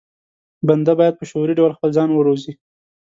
[0.67, 2.53] بنده بايد په شعوري ډول خپل ځان وروزي.